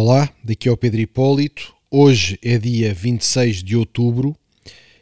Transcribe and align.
Olá, 0.00 0.32
daqui 0.44 0.68
é 0.68 0.70
o 0.70 0.76
Pedro 0.76 1.00
Hipólito. 1.00 1.74
Hoje 1.90 2.38
é 2.40 2.56
dia 2.56 2.94
26 2.94 3.64
de 3.64 3.76
outubro 3.76 4.36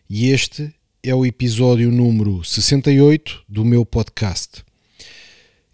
e 0.09 0.30
este 0.30 0.75
é 1.03 1.15
o 1.15 1.27
episódio 1.27 1.93
número 1.93 2.43
68 2.43 3.43
do 3.46 3.62
meu 3.62 3.85
podcast. 3.85 4.64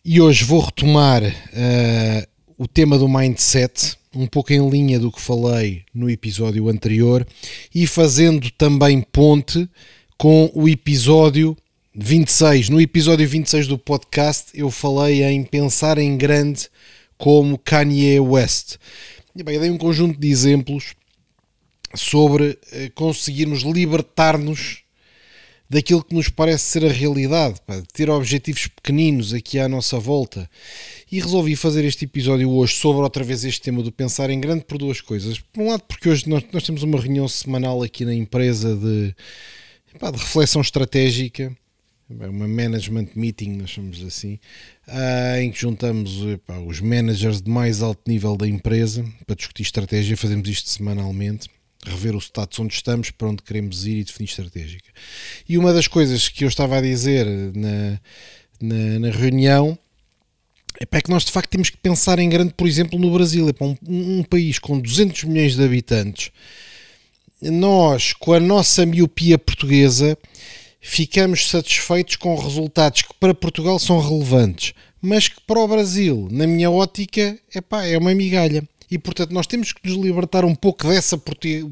E 0.04 0.20
hoje 0.20 0.42
vou 0.42 0.58
retomar 0.58 1.22
uh, 1.22 2.26
o 2.58 2.66
tema 2.66 2.98
do 2.98 3.08
mindset, 3.08 3.96
um 4.12 4.26
pouco 4.26 4.52
em 4.52 4.68
linha 4.68 4.98
do 4.98 5.12
que 5.12 5.20
falei 5.20 5.84
no 5.94 6.10
episódio 6.10 6.68
anterior 6.68 7.24
e 7.72 7.86
fazendo 7.86 8.50
também 8.50 9.00
ponte 9.00 9.70
com 10.18 10.50
o 10.52 10.68
episódio 10.68 11.56
26. 11.94 12.70
No 12.70 12.80
episódio 12.80 13.28
26 13.28 13.68
do 13.68 13.78
podcast 13.78 14.50
eu 14.52 14.68
falei 14.68 15.22
em 15.22 15.44
pensar 15.44 15.96
em 15.96 16.16
grande 16.16 16.68
como 17.22 17.56
Kanye 17.56 18.18
West. 18.18 18.78
E 19.36 19.44
bem, 19.44 19.54
eu 19.54 19.60
dei 19.60 19.70
um 19.70 19.78
conjunto 19.78 20.18
de 20.18 20.28
exemplos 20.28 20.96
sobre 21.94 22.58
eh, 22.72 22.90
conseguirmos 22.96 23.60
libertar-nos 23.62 24.82
daquilo 25.70 26.02
que 26.02 26.16
nos 26.16 26.28
parece 26.28 26.64
ser 26.64 26.84
a 26.84 26.92
realidade, 26.92 27.60
pá, 27.64 27.80
ter 27.92 28.10
objetivos 28.10 28.66
pequeninos 28.66 29.32
aqui 29.32 29.60
à 29.60 29.68
nossa 29.68 30.00
volta. 30.00 30.50
E 31.12 31.20
resolvi 31.20 31.54
fazer 31.54 31.84
este 31.84 32.06
episódio 32.06 32.50
hoje 32.50 32.74
sobre 32.74 33.02
outra 33.02 33.22
vez 33.22 33.44
este 33.44 33.62
tema 33.62 33.84
do 33.84 33.92
pensar 33.92 34.28
em 34.28 34.40
grande 34.40 34.64
por 34.64 34.76
duas 34.76 35.00
coisas. 35.00 35.38
Por 35.38 35.62
um 35.62 35.68
lado, 35.68 35.84
porque 35.86 36.08
hoje 36.08 36.28
nós, 36.28 36.42
nós 36.52 36.64
temos 36.64 36.82
uma 36.82 37.00
reunião 37.00 37.28
semanal 37.28 37.84
aqui 37.84 38.04
na 38.04 38.12
empresa 38.12 38.74
de, 38.74 39.14
pá, 39.96 40.10
de 40.10 40.18
reflexão 40.18 40.60
estratégica 40.60 41.56
uma 42.28 42.48
management 42.48 43.08
meeting, 43.14 43.52
nós 43.52 43.70
chamamos 43.70 44.02
assim, 44.04 44.38
uh, 44.88 45.40
em 45.40 45.50
que 45.50 45.60
juntamos 45.60 46.22
epá, 46.26 46.58
os 46.58 46.80
managers 46.80 47.40
de 47.40 47.50
mais 47.50 47.82
alto 47.82 48.02
nível 48.06 48.36
da 48.36 48.46
empresa 48.46 49.04
para 49.26 49.36
discutir 49.36 49.62
estratégia, 49.62 50.16
fazemos 50.16 50.48
isto 50.48 50.68
semanalmente, 50.68 51.48
rever 51.84 52.14
o 52.14 52.20
status 52.20 52.58
onde 52.60 52.74
estamos, 52.74 53.10
para 53.10 53.28
onde 53.28 53.42
queremos 53.42 53.86
ir 53.86 53.98
e 53.98 54.04
definir 54.04 54.28
estratégica. 54.28 54.90
E 55.48 55.58
uma 55.58 55.72
das 55.72 55.88
coisas 55.88 56.28
que 56.28 56.44
eu 56.44 56.48
estava 56.48 56.78
a 56.78 56.80
dizer 56.80 57.26
na, 57.54 58.00
na, 58.60 58.98
na 59.00 59.10
reunião 59.10 59.78
é 60.80 61.00
que 61.00 61.10
nós 61.10 61.24
de 61.24 61.32
facto 61.32 61.50
temos 61.50 61.70
que 61.70 61.76
pensar 61.76 62.18
em 62.18 62.28
grande, 62.28 62.54
por 62.54 62.66
exemplo, 62.66 62.98
no 62.98 63.12
Brasil, 63.12 63.48
é 63.48 63.64
um, 63.64 63.76
um 64.18 64.22
país 64.22 64.58
com 64.58 64.78
200 64.78 65.24
milhões 65.24 65.54
de 65.54 65.64
habitantes. 65.64 66.30
Nós, 67.40 68.12
com 68.12 68.32
a 68.32 68.40
nossa 68.40 68.86
miopia 68.86 69.36
portuguesa, 69.36 70.16
ficamos 70.82 71.48
satisfeitos 71.48 72.16
com 72.16 72.34
resultados 72.34 73.02
que 73.02 73.14
para 73.20 73.32
Portugal 73.32 73.78
são 73.78 74.00
relevantes, 74.00 74.74
mas 75.00 75.28
que 75.28 75.40
para 75.46 75.60
o 75.60 75.68
Brasil, 75.68 76.28
na 76.30 76.46
minha 76.46 76.70
ótica, 76.70 77.38
epá, 77.54 77.86
é 77.86 77.96
uma 77.96 78.12
migalha. 78.12 78.68
E 78.90 78.98
portanto, 78.98 79.32
nós 79.32 79.46
temos 79.46 79.72
que 79.72 79.88
nos 79.88 79.96
libertar 79.96 80.44
um 80.44 80.54
pouco 80.54 80.86
dessa 80.86 81.16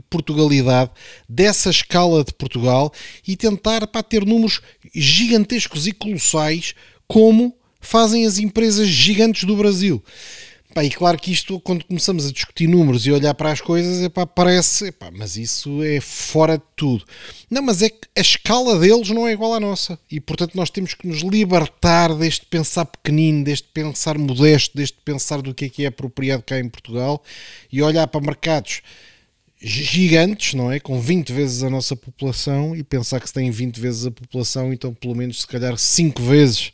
Portugalidade, 0.08 0.90
dessa 1.28 1.68
escala 1.68 2.24
de 2.24 2.32
Portugal 2.32 2.90
e 3.26 3.36
tentar 3.36 3.86
pá, 3.88 4.02
ter 4.02 4.24
números 4.24 4.62
gigantescos 4.94 5.86
e 5.86 5.92
colossais, 5.92 6.74
como 7.06 7.54
fazem 7.78 8.24
as 8.24 8.38
empresas 8.38 8.88
gigantes 8.88 9.44
do 9.44 9.56
Brasil. 9.56 10.02
Pá, 10.72 10.84
e 10.84 10.90
claro 10.90 11.18
que 11.18 11.32
isto, 11.32 11.58
quando 11.60 11.84
começamos 11.84 12.26
a 12.26 12.32
discutir 12.32 12.68
números 12.68 13.04
e 13.04 13.10
olhar 13.10 13.34
para 13.34 13.50
as 13.50 13.60
coisas, 13.60 14.02
epá, 14.02 14.24
parece, 14.24 14.86
epá, 14.86 15.10
mas 15.10 15.36
isso 15.36 15.82
é 15.82 16.00
fora 16.00 16.58
de 16.58 16.64
tudo. 16.76 17.04
Não, 17.50 17.60
mas 17.60 17.82
é 17.82 17.90
que 17.90 18.06
a 18.16 18.20
escala 18.20 18.78
deles 18.78 19.10
não 19.10 19.26
é 19.26 19.32
igual 19.32 19.54
à 19.54 19.58
nossa. 19.58 19.98
E 20.08 20.20
portanto 20.20 20.54
nós 20.54 20.70
temos 20.70 20.94
que 20.94 21.08
nos 21.08 21.22
libertar 21.22 22.14
deste 22.14 22.46
pensar 22.46 22.84
pequenino, 22.84 23.42
deste 23.42 23.66
pensar 23.74 24.16
modesto, 24.16 24.76
deste 24.76 24.96
pensar 25.04 25.42
do 25.42 25.52
que 25.52 25.64
é 25.64 25.68
que 25.68 25.84
é 25.84 25.88
apropriado 25.88 26.44
cá 26.44 26.60
em 26.60 26.68
Portugal 26.68 27.20
e 27.72 27.82
olhar 27.82 28.06
para 28.06 28.20
mercados 28.20 28.80
gigantes, 29.60 30.54
não 30.54 30.70
é? 30.70 30.78
Com 30.78 31.00
20 31.00 31.32
vezes 31.32 31.62
a 31.64 31.68
nossa 31.68 31.96
população 31.96 32.76
e 32.76 32.82
pensar 32.84 33.20
que 33.20 33.26
se 33.26 33.34
tem 33.34 33.50
20 33.50 33.78
vezes 33.78 34.06
a 34.06 34.10
população, 34.10 34.72
então 34.72 34.94
pelo 34.94 35.16
menos 35.16 35.40
se 35.40 35.46
calhar 35.46 35.76
5 35.76 36.22
vezes 36.22 36.72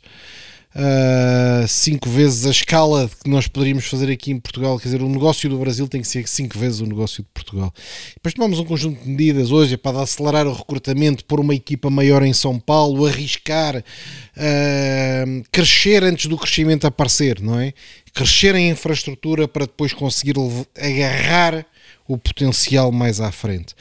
uh, 0.75 1.67
cinco 1.67 2.09
vezes 2.09 2.45
a 2.45 2.51
escala 2.51 3.09
que 3.23 3.29
nós 3.29 3.47
poderíamos 3.47 3.85
fazer 3.85 4.11
aqui 4.11 4.31
em 4.31 4.39
Portugal. 4.39 4.77
Quer 4.77 4.89
dizer, 4.89 5.01
o 5.01 5.09
negócio 5.09 5.49
do 5.49 5.57
Brasil 5.57 5.87
tem 5.87 6.01
que 6.01 6.07
ser 6.07 6.27
cinco 6.27 6.57
vezes 6.57 6.79
o 6.79 6.85
negócio 6.85 7.23
de 7.23 7.29
Portugal. 7.33 7.73
Depois 8.15 8.33
tomamos 8.33 8.59
um 8.59 8.65
conjunto 8.65 9.01
de 9.01 9.09
medidas 9.09 9.51
hoje 9.51 9.77
para 9.77 10.01
acelerar 10.01 10.47
o 10.47 10.53
recrutamento, 10.53 11.25
pôr 11.25 11.39
uma 11.39 11.55
equipa 11.55 11.89
maior 11.89 12.23
em 12.23 12.33
São 12.33 12.59
Paulo, 12.59 13.05
arriscar, 13.05 13.77
uh, 13.77 15.43
crescer 15.51 16.03
antes 16.03 16.27
do 16.27 16.37
crescimento 16.37 16.85
aparecer, 16.85 17.41
não 17.41 17.59
é? 17.59 17.73
Crescer 18.13 18.55
em 18.55 18.69
infraestrutura 18.69 19.47
para 19.47 19.65
depois 19.65 19.93
conseguir 19.93 20.35
agarrar 20.75 21.65
o 22.07 22.17
potencial 22.17 22.91
mais 22.91 23.19
à 23.19 23.31
frente. 23.31 23.75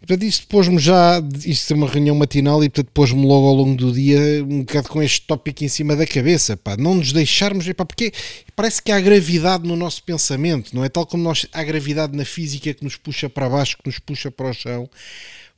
Portanto, 0.00 0.22
isto 0.24 0.46
pôs-me 0.46 0.78
já, 0.78 1.22
isto 1.44 1.72
é 1.72 1.76
uma 1.76 1.86
reunião 1.86 2.16
matinal 2.16 2.64
e 2.64 2.70
portanto 2.70 2.90
pôs-me 2.94 3.22
logo 3.24 3.46
ao 3.46 3.54
longo 3.54 3.76
do 3.76 3.92
dia 3.92 4.42
um 4.42 4.60
bocado 4.60 4.88
com 4.88 5.02
este 5.02 5.26
tópico 5.26 5.62
em 5.62 5.68
cima 5.68 5.94
da 5.94 6.06
cabeça, 6.06 6.56
pá, 6.56 6.74
não 6.74 6.94
nos 6.94 7.12
deixarmos, 7.12 7.70
pá, 7.74 7.84
porque 7.84 8.10
parece 8.56 8.80
que 8.80 8.90
há 8.90 8.98
gravidade 8.98 9.68
no 9.68 9.76
nosso 9.76 10.02
pensamento, 10.02 10.74
não 10.74 10.82
é? 10.82 10.88
Tal 10.88 11.04
como 11.04 11.22
nós, 11.22 11.46
há 11.52 11.62
gravidade 11.62 12.16
na 12.16 12.24
física 12.24 12.72
que 12.72 12.82
nos 12.82 12.96
puxa 12.96 13.28
para 13.28 13.48
baixo, 13.50 13.76
que 13.76 13.86
nos 13.86 13.98
puxa 13.98 14.30
para 14.30 14.48
o 14.48 14.54
chão, 14.54 14.88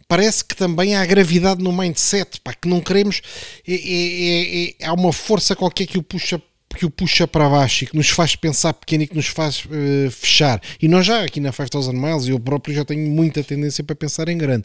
parece 0.08 0.44
que 0.44 0.56
também 0.56 0.96
há 0.96 1.06
gravidade 1.06 1.62
no 1.62 1.72
mindset, 1.72 2.40
pá, 2.40 2.52
que 2.52 2.66
não 2.66 2.80
queremos, 2.80 3.22
é, 3.66 3.74
é, 3.74 4.64
é, 4.64 4.86
há 4.86 4.92
uma 4.92 5.12
força 5.12 5.54
qualquer 5.54 5.86
que 5.86 5.98
o 5.98 6.02
puxa 6.02 6.42
que 6.74 6.86
o 6.86 6.90
puxa 6.90 7.26
para 7.26 7.48
baixo 7.48 7.84
e 7.84 7.86
que 7.86 7.96
nos 7.96 8.08
faz 8.08 8.36
pensar 8.36 8.72
pequeno 8.74 9.04
e 9.04 9.06
que 9.06 9.16
nos 9.16 9.26
faz 9.26 9.64
uh, 9.64 10.10
fechar. 10.10 10.60
E 10.80 10.88
nós 10.88 11.06
já 11.06 11.24
aqui 11.24 11.40
na 11.40 11.52
5000 11.52 11.92
Miles, 11.92 12.28
eu 12.28 12.38
próprio 12.40 12.74
já 12.74 12.84
tenho 12.84 13.08
muita 13.08 13.42
tendência 13.42 13.82
para 13.84 13.96
pensar 13.96 14.28
em 14.28 14.38
grande. 14.38 14.64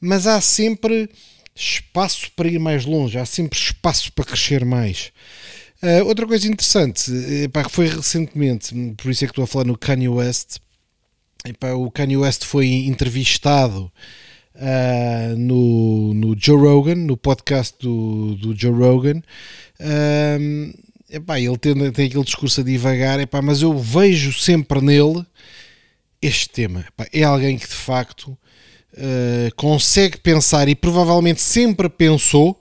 Mas 0.00 0.26
há 0.26 0.40
sempre 0.40 1.08
espaço 1.54 2.30
para 2.34 2.48
ir 2.48 2.58
mais 2.58 2.84
longe, 2.84 3.18
há 3.18 3.24
sempre 3.24 3.58
espaço 3.58 4.12
para 4.12 4.24
crescer 4.24 4.64
mais. 4.64 5.12
Uh, 5.82 6.04
outra 6.06 6.26
coisa 6.26 6.48
interessante, 6.48 7.10
epá, 7.44 7.64
que 7.64 7.70
foi 7.70 7.88
recentemente, 7.88 8.74
por 8.96 9.10
isso 9.10 9.24
é 9.24 9.26
que 9.26 9.32
estou 9.32 9.44
a 9.44 9.46
falar 9.46 9.66
no 9.66 9.76
Kanye 9.76 10.08
West, 10.08 10.56
epá, 11.46 11.72
o 11.72 11.90
Kanye 11.90 12.16
West 12.16 12.44
foi 12.44 12.66
entrevistado 12.86 13.92
uh, 14.54 15.36
no, 15.36 16.14
no 16.14 16.34
Joe 16.38 16.58
Rogan, 16.58 16.94
no 16.94 17.16
podcast 17.16 17.76
do, 17.80 18.34
do 18.36 18.58
Joe 18.58 18.72
Rogan, 18.72 19.22
epá, 21.10 21.38
ele 21.38 21.56
tem, 21.58 21.74
tem 21.92 22.06
aquele 22.06 22.24
discurso 22.24 22.60
a 22.60 22.64
divagar, 22.64 23.20
epá, 23.20 23.42
mas 23.42 23.62
eu 23.62 23.76
vejo 23.78 24.32
sempre 24.32 24.80
nele 24.80 25.24
este 26.20 26.48
tema. 26.48 26.80
Epá, 26.88 27.06
é 27.12 27.22
alguém 27.22 27.58
que 27.58 27.68
de 27.68 27.74
facto 27.74 28.28
uh, 28.28 29.54
consegue 29.56 30.18
pensar 30.18 30.68
e 30.68 30.74
provavelmente 30.74 31.40
sempre 31.40 31.88
pensou 31.88 32.60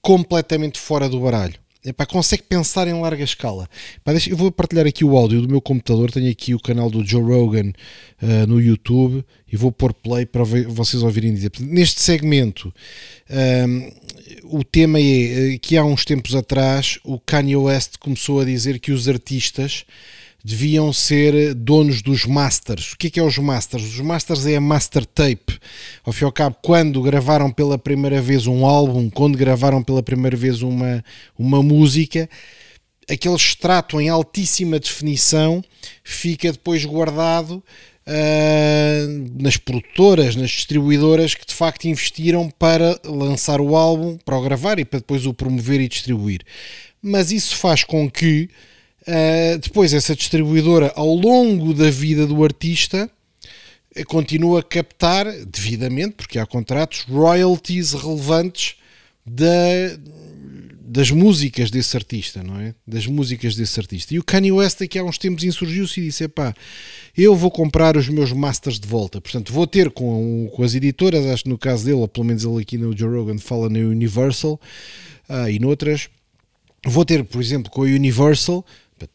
completamente 0.00 0.78
fora 0.78 1.08
do 1.08 1.20
baralho. 1.20 1.54
Epá, 1.84 2.06
consegue 2.06 2.42
pensar 2.44 2.88
em 2.88 2.98
larga 2.98 3.22
escala. 3.22 3.68
Epá, 3.96 4.12
deixa, 4.12 4.30
eu 4.30 4.36
vou 4.36 4.50
partilhar 4.50 4.86
aqui 4.86 5.04
o 5.04 5.16
áudio 5.16 5.42
do 5.42 5.48
meu 5.48 5.60
computador. 5.60 6.10
Tenho 6.10 6.30
aqui 6.30 6.54
o 6.54 6.60
canal 6.60 6.88
do 6.88 7.04
Joe 7.04 7.22
Rogan 7.22 7.72
uh, 8.22 8.46
no 8.46 8.58
YouTube 8.58 9.22
e 9.50 9.56
vou 9.56 9.70
pôr 9.70 9.92
play 9.92 10.24
para 10.24 10.42
vocês 10.44 11.02
ouvirem 11.02 11.34
dizer. 11.34 11.52
Neste 11.60 12.00
segmento, 12.00 12.72
um, 13.30 13.92
o 14.44 14.64
tema 14.64 14.98
é 14.98 15.54
eh, 15.54 15.58
que 15.58 15.76
há 15.76 15.84
uns 15.84 16.04
tempos 16.04 16.34
atrás 16.34 16.98
o 17.04 17.18
Kanye 17.18 17.56
West 17.56 17.98
começou 17.98 18.40
a 18.40 18.44
dizer 18.44 18.78
que 18.78 18.92
os 18.92 19.08
artistas 19.08 19.84
deviam 20.44 20.92
ser 20.92 21.54
donos 21.54 22.02
dos 22.02 22.26
masters. 22.26 22.92
O 22.92 22.98
que 22.98 23.06
é, 23.06 23.10
que 23.10 23.20
é 23.20 23.22
os 23.22 23.38
masters? 23.38 23.84
Os 23.84 24.00
masters 24.00 24.44
é 24.44 24.56
a 24.56 24.60
master 24.60 25.06
tape. 25.06 25.58
Ao 26.04 26.12
fim 26.12 26.24
e 26.24 26.26
ao 26.26 26.32
cabo, 26.32 26.56
quando 26.62 27.00
gravaram 27.00 27.50
pela 27.50 27.78
primeira 27.78 28.20
vez 28.20 28.46
um 28.46 28.66
álbum, 28.66 29.08
quando 29.08 29.38
gravaram 29.38 29.82
pela 29.82 30.02
primeira 30.02 30.36
vez 30.36 30.60
uma, 30.60 31.02
uma 31.38 31.62
música, 31.62 32.28
aquele 33.08 33.34
extrato 33.34 33.98
em 34.00 34.10
altíssima 34.10 34.78
definição 34.78 35.64
fica 36.02 36.52
depois 36.52 36.84
guardado 36.84 37.62
Uh, 38.06 39.42
nas 39.42 39.56
produtoras, 39.56 40.36
nas 40.36 40.50
distribuidoras 40.50 41.34
que 41.34 41.46
de 41.46 41.54
facto 41.54 41.86
investiram 41.86 42.50
para 42.50 43.00
lançar 43.02 43.62
o 43.62 43.74
álbum, 43.74 44.18
para 44.18 44.36
o 44.36 44.42
gravar 44.42 44.78
e 44.78 44.84
para 44.84 44.98
depois 44.98 45.24
o 45.24 45.32
promover 45.32 45.80
e 45.80 45.88
distribuir. 45.88 46.42
Mas 47.00 47.32
isso 47.32 47.56
faz 47.56 47.82
com 47.82 48.10
que 48.10 48.50
uh, 49.08 49.58
depois 49.58 49.94
essa 49.94 50.14
distribuidora, 50.14 50.92
ao 50.94 51.14
longo 51.14 51.72
da 51.72 51.90
vida 51.90 52.26
do 52.26 52.44
artista, 52.44 53.10
continue 54.06 54.58
a 54.58 54.62
captar 54.62 55.30
devidamente, 55.46 56.14
porque 56.16 56.38
há 56.38 56.44
contratos, 56.44 57.06
royalties 57.08 57.92
relevantes 57.92 58.76
da, 59.24 59.46
das 60.86 61.10
músicas 61.10 61.70
desse 61.70 61.96
artista, 61.96 62.42
não 62.42 62.60
é? 62.60 62.74
Das 62.86 63.06
músicas 63.06 63.56
desse 63.56 63.80
artista. 63.80 64.14
E 64.14 64.18
o 64.18 64.24
Kanye 64.24 64.52
West 64.52 64.82
aqui 64.82 64.98
há 64.98 65.04
uns 65.04 65.16
tempos 65.16 65.42
insurgiu-se 65.42 65.98
e 65.98 66.04
disse, 66.04 66.28
pá, 66.28 66.54
eu 67.16 67.34
vou 67.34 67.50
comprar 67.50 67.96
os 67.96 68.08
meus 68.08 68.32
masters 68.32 68.78
de 68.78 68.86
volta. 68.86 69.18
Portanto, 69.20 69.52
vou 69.52 69.66
ter 69.66 69.90
com, 69.90 70.50
com 70.54 70.62
as 70.62 70.74
editoras, 70.74 71.24
acho 71.26 71.44
que 71.44 71.48
no 71.48 71.56
caso 71.56 71.86
dele, 71.86 71.96
ou 71.96 72.08
pelo 72.08 72.26
menos 72.26 72.44
ele 72.44 72.60
aqui 72.60 72.76
no 72.76 72.96
Joe 72.96 73.16
Rogan 73.16 73.38
fala 73.38 73.70
na 73.70 73.78
Universal 73.78 74.60
uh, 75.28 75.48
e 75.48 75.58
noutras, 75.58 76.10
vou 76.84 77.04
ter, 77.04 77.24
por 77.24 77.40
exemplo, 77.40 77.70
com 77.70 77.82
a 77.82 77.86
Universal, 77.86 78.64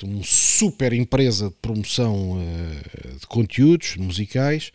uma 0.03 0.23
super 0.23 0.93
empresa 0.93 1.49
de 1.49 1.55
promoção 1.61 2.33
uh, 2.33 3.19
de 3.19 3.27
conteúdos 3.27 3.95
musicais, 3.95 4.71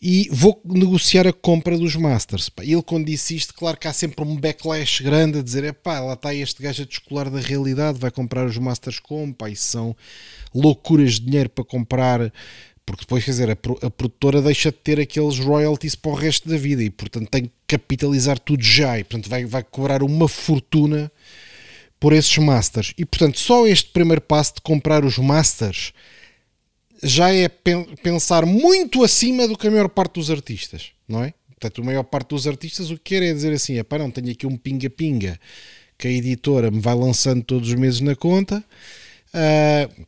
e 0.00 0.28
vou 0.30 0.60
negociar 0.64 1.26
a 1.26 1.32
compra 1.32 1.76
dos 1.78 1.96
Masters. 1.96 2.48
Pá. 2.48 2.62
Ele, 2.64 2.82
quando 2.82 3.06
disse 3.06 3.34
isto, 3.36 3.54
claro 3.54 3.76
que 3.76 3.88
há 3.88 3.92
sempre 3.92 4.24
um 4.24 4.36
backlash 4.36 5.02
grande 5.02 5.38
a 5.38 5.42
dizer: 5.42 5.64
é 5.64 5.72
pá, 5.72 6.00
lá 6.00 6.14
está 6.14 6.34
este 6.34 6.62
gajo 6.62 6.82
a 6.82 6.86
descolar 6.86 7.30
da 7.30 7.40
realidade, 7.40 7.98
vai 7.98 8.10
comprar 8.10 8.46
os 8.46 8.58
Masters 8.58 8.98
como? 8.98 9.34
Pá, 9.34 9.50
isso 9.50 9.64
são 9.64 9.96
loucuras 10.54 11.14
de 11.14 11.26
dinheiro 11.26 11.50
para 11.50 11.64
comprar. 11.64 12.32
Porque 12.84 13.02
depois, 13.02 13.24
quer 13.24 13.32
dizer, 13.32 13.50
a, 13.50 13.86
a 13.86 13.90
produtora 13.90 14.40
deixa 14.40 14.70
de 14.70 14.78
ter 14.78 15.00
aqueles 15.00 15.40
royalties 15.40 15.96
para 15.96 16.12
o 16.12 16.14
resto 16.14 16.48
da 16.48 16.56
vida 16.56 16.84
e, 16.84 16.88
portanto, 16.88 17.28
tem 17.28 17.46
que 17.46 17.50
capitalizar 17.66 18.38
tudo 18.38 18.62
já 18.62 18.96
e, 18.96 19.02
portanto, 19.02 19.28
vai, 19.28 19.44
vai 19.44 19.64
cobrar 19.64 20.04
uma 20.04 20.28
fortuna 20.28 21.10
por 21.98 22.12
esses 22.12 22.38
Masters. 22.38 22.94
E, 22.96 23.04
portanto, 23.04 23.40
só 23.40 23.66
este 23.66 23.90
primeiro 23.90 24.20
passo 24.20 24.54
de 24.54 24.60
comprar 24.60 25.04
os 25.04 25.18
Masters 25.18 25.92
já 27.02 27.32
é 27.32 27.48
pensar 28.02 28.46
muito 28.46 29.02
acima 29.02 29.46
do 29.46 29.56
que 29.56 29.66
a 29.66 29.70
maior 29.70 29.88
parte 29.88 30.14
dos 30.14 30.30
artistas, 30.30 30.90
não 31.08 31.22
é? 31.24 31.34
Portanto, 31.58 31.80
a 31.80 31.84
maior 31.84 32.02
parte 32.04 32.30
dos 32.30 32.46
artistas 32.46 32.90
o 32.90 32.96
que 32.96 33.14
quer 33.14 33.22
é 33.22 33.32
dizer 33.32 33.52
assim: 33.52 33.82
pá, 33.84 33.98
não, 33.98 34.10
tenho 34.10 34.30
aqui 34.30 34.46
um 34.46 34.56
pinga-pinga 34.56 35.38
que 35.98 36.06
a 36.06 36.10
editora 36.10 36.70
me 36.70 36.80
vai 36.80 36.94
lançando 36.94 37.42
todos 37.42 37.68
os 37.68 37.74
meses 37.74 38.00
na 38.00 38.14
conta. 38.14 38.62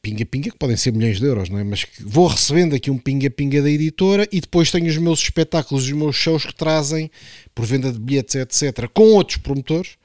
Pinga-pinga, 0.00 0.48
uh, 0.48 0.52
que 0.52 0.58
podem 0.58 0.76
ser 0.76 0.92
milhões 0.92 1.18
de 1.18 1.26
euros, 1.26 1.48
não 1.48 1.58
é? 1.58 1.64
Mas 1.64 1.84
vou 2.00 2.26
recebendo 2.26 2.74
aqui 2.74 2.90
um 2.90 2.98
pinga-pinga 2.98 3.60
da 3.62 3.70
editora 3.70 4.28
e 4.30 4.40
depois 4.40 4.70
tenho 4.70 4.86
os 4.86 4.96
meus 4.96 5.20
espetáculos, 5.20 5.84
os 5.84 5.92
meus 5.92 6.16
shows 6.16 6.46
que 6.46 6.54
trazem, 6.54 7.10
por 7.54 7.64
venda 7.66 7.92
de 7.92 7.98
bilhetes, 7.98 8.34
etc., 8.36 8.88
com 8.92 9.02
outros 9.12 9.38
promotores 9.38 9.96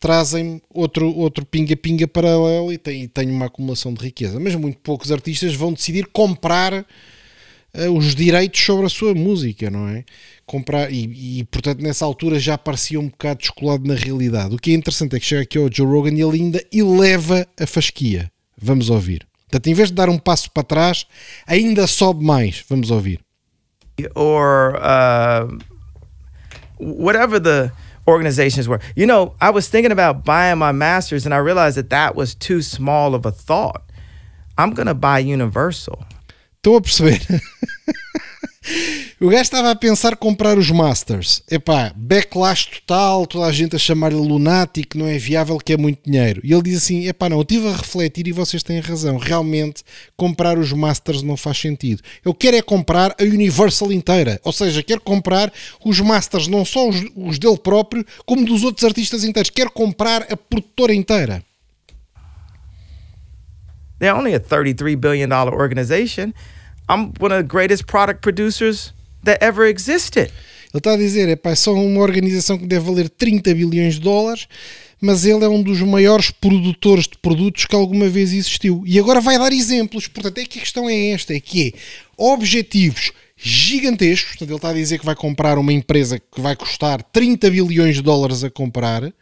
trazem 0.00 0.62
outro, 0.70 1.14
outro 1.14 1.44
pinga-pinga 1.44 2.08
paralelo 2.08 2.72
e 2.72 2.78
tem, 2.78 3.06
tem 3.06 3.30
uma 3.30 3.46
acumulação 3.46 3.92
de 3.92 4.02
riqueza. 4.02 4.40
Mas 4.40 4.54
muito 4.54 4.78
poucos 4.78 5.12
artistas 5.12 5.54
vão 5.54 5.74
decidir 5.74 6.06
comprar 6.06 6.72
uh, 6.72 7.90
os 7.94 8.14
direitos 8.14 8.60
sobre 8.64 8.86
a 8.86 8.88
sua 8.88 9.14
música, 9.14 9.70
não 9.70 9.86
é? 9.86 10.02
Comprar, 10.46 10.90
e, 10.90 11.40
e, 11.40 11.44
portanto 11.44 11.82
nessa 11.82 12.04
altura 12.04 12.40
já 12.40 12.56
parecia 12.56 12.98
um 12.98 13.08
bocado 13.08 13.40
descolado 13.40 13.86
na 13.86 13.94
realidade. 13.94 14.54
O 14.54 14.58
que 14.58 14.72
é 14.72 14.74
interessante 14.74 15.14
é 15.14 15.20
que 15.20 15.26
chega 15.26 15.42
aqui 15.42 15.58
ao 15.58 15.70
Joe 15.70 15.86
Rogan 15.86 16.14
e 16.14 16.22
ele 16.22 16.40
ainda 16.40 16.64
eleva 16.72 17.46
a 17.60 17.66
fasquia. 17.66 18.32
Vamos 18.56 18.88
ouvir. 18.88 19.26
Portanto, 19.50 19.66
em 19.66 19.74
vez 19.74 19.88
de 19.88 19.94
dar 19.94 20.08
um 20.08 20.18
passo 20.18 20.50
para 20.50 20.62
trás, 20.62 21.06
ainda 21.46 21.86
sobe 21.86 22.24
mais. 22.24 22.64
Vamos 22.68 22.90
ouvir. 22.90 23.20
Or 24.14 24.76
uh, 24.76 25.58
whatever 26.80 27.40
the 27.40 27.70
organizations 28.10 28.68
were. 28.68 28.80
You 28.94 29.06
know, 29.06 29.34
I 29.40 29.50
was 29.50 29.68
thinking 29.68 29.92
about 29.92 30.24
buying 30.24 30.58
my 30.58 30.72
master's 30.72 31.24
and 31.24 31.34
I 31.34 31.38
realized 31.38 31.76
that 31.76 31.90
that 31.90 32.14
was 32.14 32.34
too 32.34 32.62
small 32.62 33.14
of 33.14 33.24
a 33.24 33.30
thought. 33.30 33.82
I'm 34.58 34.74
going 34.74 34.86
to 34.86 34.94
buy 34.94 35.20
Universal. 35.20 36.04
Perceber. 36.62 37.40
O 39.18 39.28
gajo 39.28 39.42
estava 39.42 39.70
a 39.70 39.76
pensar 39.76 40.16
comprar 40.16 40.58
os 40.58 40.70
Masters. 40.70 41.42
Epá, 41.50 41.92
backlash 41.96 42.66
total, 42.66 43.26
toda 43.26 43.46
a 43.46 43.52
gente 43.52 43.74
a 43.74 43.78
chamar-lhe 43.78 44.16
lunático, 44.16 44.98
não 44.98 45.06
é 45.06 45.16
viável, 45.16 45.58
que 45.58 45.72
é 45.72 45.76
muito 45.78 46.00
dinheiro. 46.04 46.40
E 46.44 46.52
ele 46.52 46.62
diz 46.62 46.78
assim: 46.78 47.06
epá, 47.06 47.28
não, 47.28 47.38
eu 47.38 47.42
estive 47.42 47.68
a 47.68 47.76
refletir 47.76 48.26
e 48.28 48.32
vocês 48.32 48.62
têm 48.62 48.80
razão. 48.80 49.16
Realmente, 49.16 49.82
comprar 50.16 50.58
os 50.58 50.72
Masters 50.72 51.22
não 51.22 51.36
faz 51.36 51.58
sentido. 51.58 52.02
Eu 52.24 52.34
quero 52.34 52.56
é 52.56 52.62
comprar 52.62 53.14
a 53.18 53.22
Universal 53.22 53.92
inteira. 53.92 54.38
Ou 54.44 54.52
seja, 54.52 54.82
quero 54.82 55.00
comprar 55.00 55.50
os 55.84 55.98
Masters, 56.00 56.46
não 56.46 56.64
só 56.64 56.88
os, 56.88 57.02
os 57.16 57.38
dele 57.38 57.58
próprio, 57.58 58.04
como 58.26 58.44
dos 58.44 58.62
outros 58.62 58.84
artistas 58.84 59.24
inteiros. 59.24 59.50
Quero 59.50 59.70
comprar 59.70 60.26
a 60.30 60.36
produtora 60.36 60.94
inteira. 60.94 61.42
They're 63.98 64.16
only 64.16 64.34
a 64.34 64.40
$33 64.40 64.96
billion 64.96 65.30
organization. 65.32 66.32
I'm 66.90 67.12
one 67.20 67.32
of 67.32 67.42
the 67.42 67.48
greatest 67.48 67.86
product 67.86 68.20
producers 68.20 68.92
that 69.22 69.38
ever 69.40 69.64
existed. 69.70 70.32
Ele 70.72 70.78
está 70.78 70.94
a 70.94 70.96
dizer, 70.96 71.28
é 71.28 71.36
pá, 71.36 71.54
são 71.54 71.74
uma 71.74 72.00
organização 72.00 72.58
que 72.58 72.66
deve 72.66 72.84
valer 72.84 73.08
30 73.08 73.54
bilhões 73.54 73.94
de 73.94 74.00
dólares, 74.00 74.48
mas 75.00 75.24
ele 75.24 75.44
é 75.44 75.48
um 75.48 75.62
dos 75.62 75.80
maiores 75.82 76.32
produtores 76.32 77.04
de 77.04 77.16
produtos 77.18 77.66
que 77.66 77.76
alguma 77.76 78.08
vez 78.08 78.32
existiu. 78.32 78.82
E 78.84 78.98
agora 78.98 79.20
vai 79.20 79.38
dar 79.38 79.52
exemplos. 79.52 80.08
Portanto, 80.08 80.38
é 80.38 80.44
que 80.44 80.58
a 80.58 80.62
questão 80.62 80.88
é 80.88 81.10
esta, 81.10 81.32
é 81.32 81.40
que 81.40 81.68
é 81.68 81.72
objetivos 82.16 83.12
gigantescos. 83.36 84.30
Portanto, 84.32 84.50
ele 84.50 84.56
está 84.56 84.70
a 84.70 84.74
dizer 84.74 84.98
que 84.98 85.06
vai 85.06 85.14
comprar 85.14 85.58
uma 85.58 85.72
empresa 85.72 86.18
que 86.18 86.40
vai 86.40 86.56
custar 86.56 87.02
30 87.04 87.50
bilhões 87.50 87.96
de 87.96 88.02
dólares 88.02 88.42
a 88.42 88.50
comprar. 88.50 89.12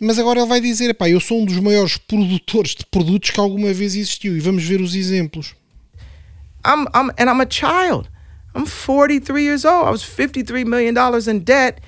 Mas 0.00 0.18
agora 0.18 0.40
ele 0.40 0.48
vai 0.48 0.60
dizer, 0.60 0.94
pá, 0.94 1.08
eu 1.08 1.20
sou 1.20 1.42
um 1.42 1.44
dos 1.44 1.58
maiores 1.58 1.96
produtores 1.96 2.74
de 2.74 2.86
produtos 2.86 3.30
que 3.30 3.40
alguma 3.40 3.72
vez 3.72 3.94
existiu. 3.94 4.36
E 4.36 4.40
vamos 4.40 4.64
ver 4.64 4.80
os 4.80 4.94
exemplos. 4.94 5.54
I'm, 6.64 6.86
I'm, 6.94 7.10
and 7.18 7.28
I'm 7.30 7.40
a 7.40 7.46
child. 7.46 8.08
I'm 8.54 8.66
43 8.66 9.42
years 9.42 9.64
old. 9.64 9.86
I 9.86 9.90
was 9.90 10.04
53 10.04 10.64
million 10.64 10.94
dollars 10.94 11.26
in 11.28 11.44
debt, 11.44 11.80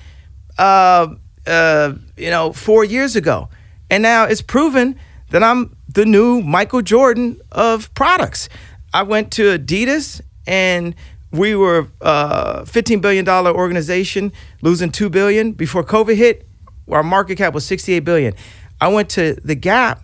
uh, 0.57 1.07
uh, 1.45 1.93
you 2.17 2.29
know, 2.29 2.51
four 2.51 2.83
years 2.83 3.15
ago, 3.15 3.49
and 3.89 4.03
now 4.03 4.25
it's 4.25 4.41
proven 4.41 4.99
that 5.29 5.43
I'm 5.43 5.75
the 5.87 6.05
new 6.05 6.41
Michael 6.41 6.81
Jordan 6.81 7.41
of 7.51 7.93
products. 7.93 8.49
I 8.93 9.03
went 9.03 9.31
to 9.33 9.57
Adidas, 9.57 10.21
and 10.45 10.93
we 11.31 11.55
were 11.55 11.87
a 12.01 12.05
uh, 12.05 12.65
15 12.65 12.99
billion 12.99 13.23
dollar 13.23 13.51
organization, 13.51 14.33
losing 14.61 14.91
two 14.91 15.09
billion 15.09 15.53
before 15.53 15.83
COVID 15.83 16.15
hit. 16.15 16.47
Our 16.89 17.03
market 17.03 17.37
cap 17.37 17.53
was 17.53 17.65
68 17.65 17.99
billion. 17.99 18.33
I 18.79 18.89
went 18.89 19.09
to 19.11 19.35
the 19.43 19.55
Gap, 19.55 20.01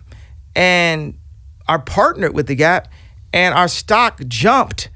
and 0.56 1.18
our 1.68 1.78
partnered 1.78 2.34
with 2.34 2.46
the 2.46 2.54
Gap 2.54 2.88
and 3.34 3.52
our 3.52 3.66
stock 3.66 4.20
jumped 4.28 4.88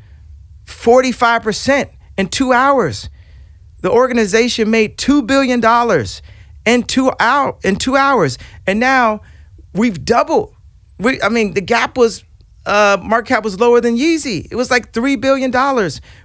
45% 0.64 1.90
in 2.17 2.29
two 2.29 2.52
hours. 2.52 3.11
The 3.81 3.90
organization 3.90 4.70
made 4.70 4.96
$2 4.96 5.26
billion 5.26 5.61
in 6.64 6.82
two, 6.85 7.11
hour, 7.19 7.58
in 7.64 7.76
two 7.76 7.96
hours. 7.96 8.38
And 8.64 8.79
now 8.79 9.23
we've 9.75 10.05
doubled. 10.05 10.55
We, 11.00 11.20
I 11.20 11.31
mean, 11.31 11.55
the 11.55 11.61
gap 11.61 11.99
was, 11.99 12.25
uh, 12.64 12.99
market 13.02 13.29
cap 13.29 13.43
was 13.43 13.58
lower 13.58 13.81
than 13.81 13.96
Yeezy. 13.96 14.46
It 14.49 14.55
was 14.55 14.70
like 14.70 14.93
$3 14.93 15.20
billion 15.20 15.52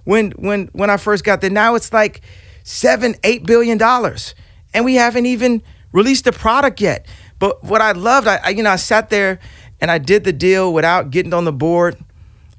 when, 0.03 0.31
when, 0.33 0.69
when 0.73 0.91
I 0.91 0.97
first 0.97 1.23
got 1.23 1.41
there. 1.41 1.49
Now 1.49 1.73
it's 1.73 1.91
like 1.91 2.21
seven, 2.63 3.15
$8 3.23 3.43
billion. 3.47 3.81
And 4.75 4.85
we 4.85 4.95
haven't 4.95 5.25
even 5.25 5.63
released 5.91 6.25
the 6.25 6.31
product 6.31 6.79
yet. 6.79 7.07
But 7.39 7.63
what 7.63 7.81
I 7.81 7.93
loved, 7.93 8.27
I, 8.27 8.39
I 8.43 8.49
you 8.49 8.61
know, 8.61 8.69
I 8.69 8.75
sat 8.75 9.09
there 9.09 9.39
and 9.83 9.91
I 9.91 9.97
did 9.97 10.23
the 10.23 10.31
deal 10.31 10.73
without 10.73 11.11
getting 11.11 11.33
on 11.33 11.43
the 11.43 11.51
board. 11.51 11.97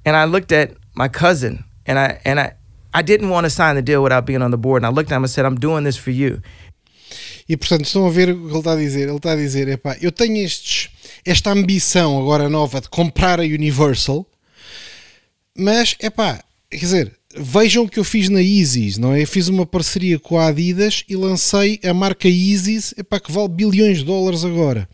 And 0.04 0.14
I 0.14 0.26
looked 0.26 0.52
at 0.52 0.72
my 0.94 1.08
cousin 1.08 1.64
and 1.86 1.98
I 1.98 2.20
and 2.22 2.38
I 2.38 2.52
I 2.92 3.00
didn't 3.02 3.30
want 3.30 3.46
to 3.46 3.50
sign 3.50 3.76
the 3.76 3.82
deal 3.82 4.02
without 4.02 4.26
being 4.26 4.42
on 4.42 4.50
the 4.50 4.58
board. 4.58 4.82
And 4.82 4.86
I 4.86 4.94
looked 4.94 5.10
at 5.10 5.16
him 5.16 5.24
and 5.24 5.30
said, 5.30 5.46
I'm 5.46 5.58
doing 5.58 5.84
this 5.84 5.96
for 5.96 6.10
you. 6.10 6.42
E 7.48 7.56
portanto 7.56 7.86
estão 7.86 8.06
a 8.06 8.10
ver 8.10 8.30
o 8.30 8.36
que 8.36 8.50
ele 8.50 8.58
está 8.58 8.72
a 8.72 8.76
dizer. 8.76 9.08
Ele 9.08 9.16
está 9.16 9.32
a 9.32 9.36
dizer: 9.36 9.68
epá, 9.68 9.96
eu 10.02 10.12
tenho 10.12 10.44
estes, 10.44 10.90
esta 11.24 11.50
ambição 11.50 12.20
agora 12.20 12.50
nova 12.50 12.78
de 12.78 12.90
comprar 12.90 13.40
a 13.40 13.42
Universal, 13.42 14.26
mas 15.56 15.96
epá, 16.00 16.44
quer 16.70 16.76
dizer, 16.76 17.12
vejam 17.34 17.84
o 17.84 17.88
que 17.88 17.98
eu 17.98 18.04
fiz 18.04 18.28
na 18.28 18.40
Yeezys, 18.40 18.98
não 18.98 19.14
é? 19.14 19.22
Eu 19.22 19.26
fiz 19.26 19.48
uma 19.48 19.64
parceria 19.64 20.18
com 20.18 20.38
a 20.38 20.48
Adidas 20.48 21.04
e 21.08 21.16
lancei 21.16 21.80
a 21.84 21.94
marca 21.94 22.28
Yeezys, 22.28 22.94
epá, 22.98 23.18
que 23.18 23.32
vale 23.32 23.48
bilhões 23.48 23.98
de 23.98 24.04
dólares 24.04 24.44
agora. 24.44 24.86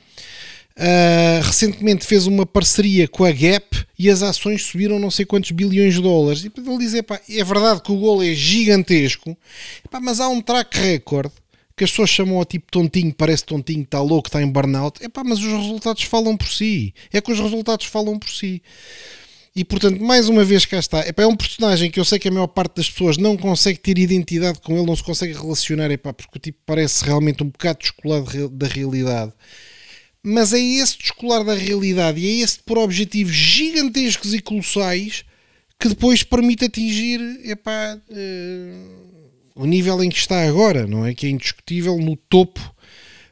Uh, 0.76 1.42
recentemente 1.42 2.06
fez 2.06 2.26
uma 2.26 2.46
parceria 2.46 3.06
com 3.06 3.24
a 3.24 3.32
Gap 3.32 3.84
e 3.98 4.08
as 4.08 4.22
ações 4.22 4.62
subiram 4.62 4.98
não 4.98 5.10
sei 5.10 5.26
quantos 5.26 5.50
bilhões 5.50 5.94
de 5.94 6.00
dólares. 6.00 6.44
E 6.44 6.52
ele 6.56 6.78
diz: 6.78 6.94
epá, 6.94 7.20
é 7.28 7.44
verdade 7.44 7.82
que 7.82 7.92
o 7.92 7.96
gol 7.96 8.22
é 8.22 8.32
gigantesco, 8.32 9.36
epá, 9.84 10.00
mas 10.00 10.20
há 10.20 10.28
um 10.28 10.40
track 10.40 10.78
record 10.78 11.30
que 11.76 11.84
as 11.84 11.90
pessoas 11.90 12.10
chamam 12.10 12.40
a 12.40 12.44
tipo 12.44 12.70
tontinho, 12.70 13.12
parece 13.12 13.44
tontinho, 13.44 13.82
está 13.82 14.02
louco, 14.02 14.28
está 14.28 14.42
em 14.42 14.46
burnout. 14.46 15.02
Epá, 15.02 15.24
mas 15.24 15.38
os 15.38 15.46
resultados 15.46 16.02
falam 16.02 16.36
por 16.36 16.48
si. 16.48 16.92
É 17.10 17.22
que 17.22 17.32
os 17.32 17.40
resultados 17.40 17.86
falam 17.86 18.18
por 18.18 18.28
si. 18.28 18.62
E 19.56 19.64
portanto, 19.64 19.98
mais 19.98 20.28
uma 20.28 20.44
vez 20.44 20.66
cá 20.66 20.78
está. 20.78 21.06
Epá, 21.08 21.22
é 21.22 21.26
um 21.26 21.34
personagem 21.34 21.90
que 21.90 21.98
eu 21.98 22.04
sei 22.04 22.18
que 22.18 22.28
a 22.28 22.30
maior 22.30 22.48
parte 22.48 22.76
das 22.76 22.90
pessoas 22.90 23.16
não 23.16 23.34
consegue 23.34 23.78
ter 23.78 23.98
identidade 23.98 24.60
com 24.60 24.76
ele, 24.76 24.86
não 24.86 24.94
se 24.94 25.02
consegue 25.02 25.32
relacionar, 25.32 25.90
epá, 25.90 26.12
porque 26.12 26.36
o 26.36 26.38
tipo 26.38 26.58
parece 26.66 27.02
realmente 27.04 27.42
um 27.42 27.48
bocado 27.48 27.78
descolado 27.78 28.48
da 28.50 28.66
realidade 28.66 29.32
mas 30.22 30.52
é 30.52 30.60
esse 30.60 30.98
descolar 30.98 31.42
da 31.42 31.54
realidade 31.54 32.20
e 32.20 32.26
é 32.26 32.44
esse 32.44 32.58
por 32.60 32.78
objetivos 32.78 33.32
gigantescos 33.32 34.34
e 34.34 34.40
colossais 34.40 35.24
que 35.78 35.88
depois 35.88 36.22
permite 36.22 36.66
atingir 36.66 37.20
epá, 37.44 37.98
uh, 38.10 39.10
o 39.54 39.64
nível 39.64 40.02
em 40.04 40.10
que 40.10 40.18
está 40.18 40.46
agora, 40.46 40.86
não 40.86 41.06
é? 41.06 41.14
Que 41.14 41.26
é 41.26 41.30
indiscutível 41.30 41.96
no 41.96 42.16
topo 42.16 42.60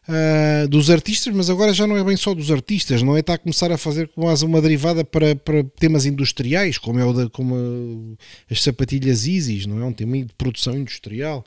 uh, 0.08 0.66
dos 0.68 0.90
artistas, 0.90 1.32
mas 1.34 1.50
agora 1.50 1.72
já 1.72 1.86
não 1.86 1.96
é 1.96 2.02
bem 2.02 2.16
só 2.16 2.34
dos 2.34 2.50
artistas, 2.50 3.02
não 3.02 3.16
é? 3.16 3.20
Está 3.20 3.34
a 3.34 3.38
começar 3.38 3.70
a 3.70 3.78
fazer 3.78 4.08
quase 4.08 4.44
uma 4.44 4.60
derivada 4.60 5.04
para, 5.04 5.36
para 5.36 5.62
temas 5.78 6.06
industriais, 6.06 6.78
como 6.78 6.98
é 6.98 7.04
o 7.04 7.12
da, 7.12 7.28
como 7.28 7.54
a, 7.54 8.52
as 8.52 8.62
sapatilhas 8.62 9.26
Isis, 9.26 9.66
não 9.66 9.80
é? 9.80 9.84
Um 9.84 9.92
tema 9.92 10.16
de 10.16 10.32
produção 10.36 10.76
industrial. 10.76 11.44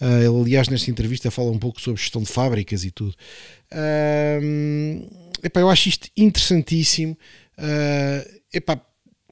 Uh, 0.00 0.18
ele, 0.18 0.40
aliás, 0.42 0.68
nesta 0.68 0.90
entrevista 0.90 1.30
fala 1.30 1.50
um 1.50 1.58
pouco 1.58 1.80
sobre 1.80 2.00
gestão 2.00 2.22
de 2.22 2.28
fábricas 2.28 2.84
e 2.84 2.90
tudo. 2.90 3.14
Uh, 3.72 5.08
epá, 5.42 5.60
eu 5.60 5.70
acho 5.70 5.88
isto 5.88 6.08
interessantíssimo. 6.16 7.16
Uh, 7.58 8.40
epá, 8.52 8.80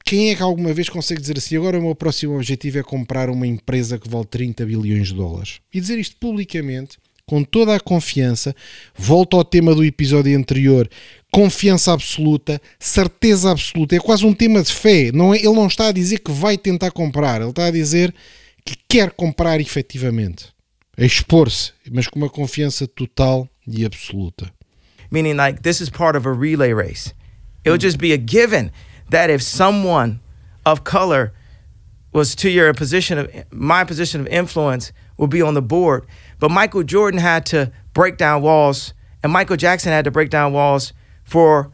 quem 0.04 0.30
é 0.30 0.34
que 0.34 0.42
alguma 0.42 0.72
vez 0.72 0.88
consegue 0.88 1.20
dizer 1.20 1.38
assim, 1.38 1.56
agora 1.56 1.78
o 1.78 1.82
meu 1.82 1.94
próximo 1.94 2.36
objetivo 2.36 2.78
é 2.78 2.82
comprar 2.82 3.30
uma 3.30 3.46
empresa 3.46 3.98
que 3.98 4.08
vale 4.08 4.26
30 4.26 4.64
bilhões 4.66 5.08
de 5.08 5.14
dólares? 5.14 5.60
E 5.72 5.80
dizer 5.80 5.98
isto 5.98 6.16
publicamente, 6.16 6.98
com 7.26 7.42
toda 7.42 7.74
a 7.74 7.80
confiança, 7.80 8.54
volto 8.94 9.36
ao 9.36 9.44
tema 9.44 9.74
do 9.74 9.84
episódio 9.84 10.36
anterior, 10.36 10.88
confiança 11.32 11.92
absoluta, 11.92 12.60
certeza 12.78 13.50
absoluta, 13.50 13.96
é 13.96 14.00
quase 14.00 14.26
um 14.26 14.34
tema 14.34 14.62
de 14.62 14.72
fé, 14.72 15.10
não 15.12 15.34
é, 15.34 15.38
ele 15.38 15.54
não 15.54 15.66
está 15.66 15.88
a 15.88 15.92
dizer 15.92 16.18
que 16.18 16.30
vai 16.30 16.58
tentar 16.58 16.90
comprar, 16.90 17.40
ele 17.40 17.50
está 17.50 17.66
a 17.66 17.70
dizer 17.70 18.14
que 18.64 18.76
quer 18.88 19.10
comprar 19.10 19.60
efetivamente, 19.60 20.46
a 20.96 21.04
expor-se, 21.04 21.72
mas 21.90 22.06
com 22.06 22.18
uma 22.18 22.30
confiança 22.30 22.86
total 22.86 23.48
e 23.66 23.84
absoluta. 23.84 24.52
Meaning 25.10 25.36
like 25.36 25.62
this 25.62 25.80
is 25.80 25.88
part 25.88 26.16
of 26.16 26.28
a 26.28 26.32
relay 26.32 26.72
race. 26.72 27.14
It 27.64 27.70
would 27.70 27.84
just 27.84 27.98
be 27.98 28.12
a 28.12 28.18
given 28.18 28.70
that 29.10 29.32
if 29.32 29.42
someone 29.42 30.20
of 30.66 30.82
color 30.82 31.32
was 32.12 32.34
to 32.36 32.48
your 32.48 32.72
position 32.74 33.18
of 33.18 33.28
my 33.50 33.84
position 33.84 34.20
of 34.20 34.28
influence 34.28 34.92
would 35.16 35.30
be 35.30 35.42
on 35.42 35.54
the 35.54 35.62
board. 35.62 36.06
But 36.44 36.50
Michael 36.50 36.82
Jordan 36.82 37.20
had 37.20 37.46
to 37.46 37.72
break 37.94 38.18
down 38.18 38.42
walls, 38.42 38.92
and 39.22 39.32
Michael 39.32 39.56
Jackson 39.56 39.92
had 39.92 40.04
to 40.04 40.10
break 40.10 40.28
down 40.28 40.52
walls 40.52 40.92
for 41.24 41.72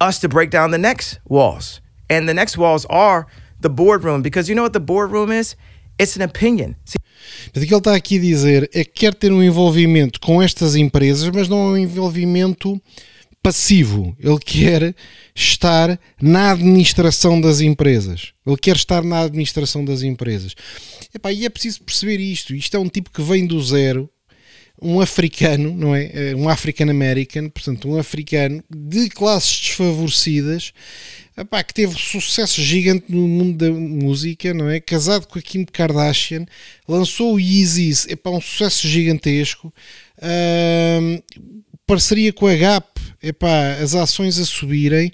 us 0.00 0.18
to 0.22 0.28
break 0.28 0.50
down 0.50 0.72
the 0.72 0.76
next 0.76 1.20
walls. 1.24 1.80
And 2.10 2.28
the 2.28 2.34
next 2.34 2.58
walls 2.58 2.84
are 2.86 3.28
the 3.60 3.70
boardroom, 3.70 4.20
because 4.20 4.48
you 4.48 4.56
know 4.56 4.64
what 4.64 4.72
the 4.72 4.80
boardroom 4.80 5.30
is? 5.30 5.54
It's 6.00 6.16
an 6.16 6.22
opinion. 6.22 6.74
See, 6.84 6.98
Mas 7.54 7.62
o 7.62 7.66
que 7.68 7.72
ele 7.72 7.78
está 7.78 7.94
aqui 7.94 8.16
a 8.16 8.20
dizer 8.20 8.68
é 8.74 8.82
que 8.82 8.90
quer 8.92 9.14
ter 9.14 9.30
um 9.30 9.40
envolvimento 9.40 10.18
com 10.18 10.42
estas 10.42 10.74
empresas, 10.74 11.30
mas 11.30 11.48
não 11.48 11.58
é 11.58 11.70
um 11.70 11.78
envolvimento 11.78 12.82
passivo, 13.42 14.16
ele 14.20 14.38
quer 14.38 14.94
estar 15.34 15.98
na 16.20 16.52
administração 16.52 17.40
das 17.40 17.60
empresas. 17.60 18.32
Ele 18.46 18.56
quer 18.56 18.76
estar 18.76 19.02
na 19.02 19.22
administração 19.22 19.84
das 19.84 20.02
empresas. 20.02 20.54
Epá, 21.12 21.32
e 21.32 21.44
é 21.44 21.50
preciso 21.50 21.82
perceber 21.82 22.20
isto. 22.20 22.54
Isto 22.54 22.76
é 22.76 22.80
um 22.80 22.88
tipo 22.88 23.10
que 23.10 23.22
vem 23.22 23.46
do 23.46 23.60
zero, 23.60 24.08
um 24.80 25.00
africano, 25.00 25.74
não 25.74 25.94
é? 25.94 26.30
é 26.30 26.36
um 26.36 26.48
African 26.48 26.90
American, 26.90 27.48
portanto, 27.48 27.88
um 27.88 27.98
africano 27.98 28.62
de 28.68 29.08
classes 29.08 29.60
desfavorecidas, 29.60 30.72
epá, 31.36 31.62
que 31.62 31.74
teve 31.74 31.94
sucesso 31.98 32.60
gigante 32.60 33.06
no 33.08 33.28
mundo 33.28 33.58
da 33.58 33.70
música, 33.70 34.52
não 34.52 34.68
é? 34.68 34.80
Casado 34.80 35.26
com 35.26 35.38
a 35.38 35.42
Kim 35.42 35.64
Kardashian, 35.64 36.46
lançou 36.88 37.34
o 37.34 37.40
Yeezys, 37.40 38.06
epá, 38.08 38.30
um 38.30 38.40
sucesso 38.40 38.88
gigantesco. 38.88 39.72
parceria 41.86 42.32
com 42.32 42.46
a 42.46 42.56
Gap, 42.56 42.91
epá, 43.22 43.74
as 43.74 43.94
ações 43.94 44.38
a 44.38 44.44
subirem, 44.44 45.12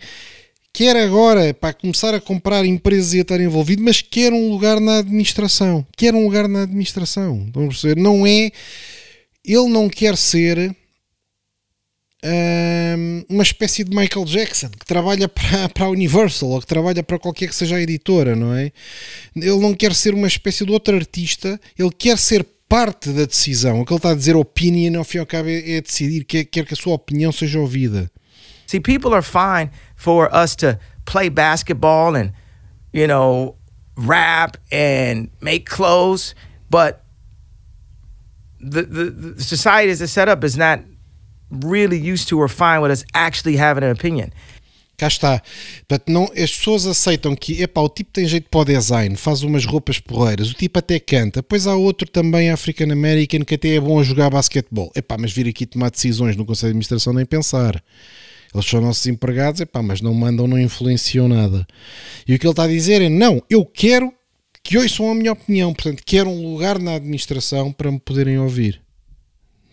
quer 0.72 0.96
agora 0.96 1.52
para 1.52 1.72
começar 1.72 2.14
a 2.14 2.20
comprar 2.20 2.64
empresas 2.64 3.14
e 3.14 3.18
a 3.18 3.22
estar 3.22 3.40
envolvido, 3.40 3.82
mas 3.82 4.00
quer 4.00 4.32
um 4.32 4.50
lugar 4.50 4.80
na 4.80 4.98
administração. 4.98 5.86
Quer 5.96 6.14
um 6.14 6.24
lugar 6.24 6.48
na 6.48 6.62
administração. 6.62 7.48
Vamos 7.52 7.80
perceber? 7.80 8.00
Não 8.00 8.26
é. 8.26 8.50
Ele 9.44 9.68
não 9.68 9.88
quer 9.88 10.16
ser 10.16 10.74
um, 12.24 13.24
uma 13.28 13.42
espécie 13.42 13.84
de 13.84 13.94
Michael 13.94 14.24
Jackson 14.24 14.68
que 14.68 14.84
trabalha 14.84 15.28
para, 15.28 15.68
para 15.68 15.86
a 15.86 15.90
Universal 15.90 16.50
ou 16.50 16.60
que 16.60 16.66
trabalha 16.66 17.02
para 17.02 17.18
qualquer 17.18 17.48
que 17.48 17.54
seja 17.54 17.76
a 17.76 17.82
editora, 17.82 18.34
não 18.34 18.54
é? 18.54 18.72
Ele 19.36 19.58
não 19.58 19.74
quer 19.74 19.94
ser 19.94 20.14
uma 20.14 20.26
espécie 20.26 20.64
de 20.64 20.72
outro 20.72 20.96
artista, 20.96 21.60
ele 21.78 21.90
quer 21.90 22.18
ser 22.18 22.46
parte 22.68 23.10
da 23.12 23.24
decisão. 23.24 23.80
O 23.80 23.84
que 23.84 23.92
ele 23.92 23.98
está 23.98 24.10
a 24.10 24.14
dizer, 24.14 24.36
opinion, 24.36 24.98
ao 24.98 25.04
fim 25.04 25.18
e 25.18 25.20
ao 25.20 25.26
cabo, 25.26 25.48
é, 25.48 25.76
é 25.76 25.80
decidir, 25.80 26.24
quer, 26.24 26.44
quer 26.44 26.66
que 26.66 26.74
a 26.74 26.76
sua 26.76 26.94
opinião 26.94 27.32
seja 27.32 27.58
ouvida. 27.58 28.10
See, 28.66 28.80
people 28.80 29.14
are 29.14 29.22
fine 29.22 29.70
for 29.96 30.28
us 30.34 30.54
to 30.56 30.78
play 31.06 31.30
basketball 31.30 32.14
and, 32.14 32.32
you 32.92 33.06
know, 33.06 33.56
rap 33.96 34.58
and 34.70 35.30
make 35.40 35.64
clothes, 35.64 36.34
but 36.68 37.02
the, 38.60 38.82
the, 38.82 39.10
the 39.36 39.42
society 39.42 39.90
as 39.90 40.02
it's 40.02 40.12
set 40.12 40.28
up 40.28 40.44
is 40.44 40.56
not 40.56 40.80
really 41.50 41.98
used 41.98 42.28
to 42.28 42.38
or 42.38 42.48
fine 42.48 42.82
with 42.82 42.90
us 42.90 43.04
actually 43.14 43.56
having 43.56 43.82
an 43.82 43.90
opinion. 43.90 44.32
Cá 44.98 45.06
está. 45.06 45.40
Portanto, 45.86 46.12
não, 46.12 46.24
as 46.24 46.54
pessoas 46.54 46.86
aceitam 46.86 47.34
que 47.36 47.62
epá, 47.62 47.80
o 47.80 47.88
tipo 47.88 48.10
tem 48.12 48.26
jeito 48.26 48.50
para 48.50 48.60
o 48.60 48.64
design, 48.64 49.16
faz 49.16 49.42
umas 49.42 49.64
roupas 49.64 50.00
porreiras, 50.00 50.50
o 50.50 50.54
tipo 50.54 50.78
até 50.78 50.98
canta. 50.98 51.40
Depois 51.40 51.66
há 51.66 51.76
outro 51.76 52.10
também 52.10 52.50
African 52.50 52.90
American 52.92 53.40
que 53.44 53.54
até 53.54 53.76
é 53.76 53.80
bom 53.80 54.00
a 54.00 54.02
jogar 54.02 54.28
basquetebol. 54.28 54.90
Epá, 54.94 55.16
mas 55.16 55.32
vir 55.32 55.48
aqui 55.48 55.64
tomar 55.64 55.90
decisões 55.90 56.36
no 56.36 56.44
Conselho 56.44 56.72
de 56.72 56.76
Administração 56.76 57.12
nem 57.12 57.24
pensar. 57.24 57.82
Eles 58.52 58.66
são 58.66 58.80
nossos 58.80 59.06
empregados, 59.06 59.60
epá, 59.60 59.82
mas 59.82 60.00
não 60.00 60.12
mandam, 60.12 60.48
não 60.48 60.58
influenciam 60.58 61.28
nada. 61.28 61.66
E 62.26 62.34
o 62.34 62.38
que 62.38 62.46
ele 62.46 62.52
está 62.52 62.64
a 62.64 62.68
dizer 62.68 63.00
é: 63.00 63.08
não, 63.08 63.42
eu 63.48 63.64
quero 63.64 64.12
que 64.64 64.76
ouçam 64.76 65.10
a 65.10 65.14
minha 65.14 65.32
opinião, 65.32 65.72
portanto, 65.72 66.02
quero 66.04 66.28
um 66.28 66.52
lugar 66.52 66.78
na 66.78 66.94
administração 66.94 67.72
para 67.72 67.92
me 67.92 68.00
poderem 68.00 68.38
ouvir. 68.38 68.80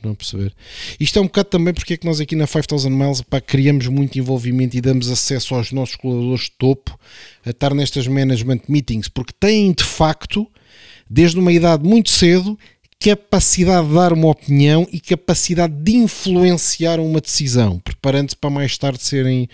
Não 0.06 0.12
a 0.12 0.16
perceber? 0.16 0.54
Isto 1.00 1.18
é 1.18 1.22
um 1.24 1.26
bocado 1.26 1.50
também 1.50 1.74
porque 1.74 1.96
é 1.96 1.98
que 1.98 2.06
nós 2.06 2.22
aqui 2.22 2.36
na 2.36 2.46
5000 2.46 2.92
Miles 2.92 3.22
pá, 3.22 3.42
criamos 3.42 3.88
muito 3.88 4.20
envolvimento 4.20 4.78
e 4.78 4.82
damos 4.82 5.10
acesso 5.10 5.56
aos 5.56 5.72
nossos 5.72 5.96
colaboradores 5.96 6.46
de 6.46 6.52
topo 6.52 6.98
a 7.44 7.50
estar 7.50 7.74
nestas 7.74 8.08
management 8.08 8.62
meetings, 8.68 9.08
porque 9.08 9.34
têm 9.40 9.74
de 9.74 9.84
facto, 9.84 10.48
desde 11.10 11.40
uma 11.40 11.52
idade 11.52 11.84
muito 11.84 12.12
cedo, 12.12 12.58
capacidade 13.00 13.88
de 13.88 13.96
dar 13.96 14.14
uma 14.14 14.28
opinião 14.28 14.88
e 14.92 15.00
capacidade 15.00 15.74
de 15.74 15.96
influenciar 15.96 17.00
uma 17.00 17.20
decisão, 17.20 17.80
preparando-se 17.80 18.36
para 18.36 18.52
mais 18.52 18.78
tarde 18.78 19.02
serem 19.02 19.50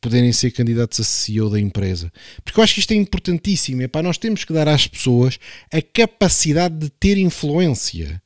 poderem 0.00 0.32
ser 0.32 0.52
candidatos 0.52 1.00
a 1.00 1.04
CEO 1.04 1.50
da 1.50 1.58
empresa. 1.58 2.12
Porque 2.44 2.60
eu 2.60 2.62
acho 2.62 2.74
que 2.74 2.80
isto 2.80 2.92
é 2.92 2.94
importantíssimo. 2.94 3.82
É 3.82 3.88
para 3.88 4.02
nós 4.02 4.16
temos 4.16 4.44
que 4.44 4.52
dar 4.52 4.68
às 4.68 4.86
pessoas 4.86 5.40
a 5.72 5.82
capacidade 5.82 6.76
de 6.76 6.88
ter 6.88 7.18
influência. 7.18 8.22